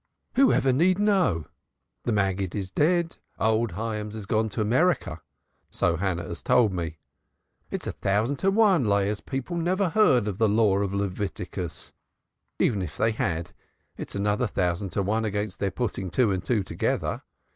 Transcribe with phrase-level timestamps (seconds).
[0.33, 0.55] "Who need
[0.95, 1.45] ever know?
[2.05, 3.17] The Maggid is dead.
[3.39, 5.21] Old Hyams has gone to America.
[5.69, 6.97] So Hannah has told me.
[7.69, 11.93] It's a thousand to one Leah's people never heard of the Law of Leviticus.
[12.57, 13.51] If they had,
[13.95, 17.21] it's another thousand to one against their putting two and two together.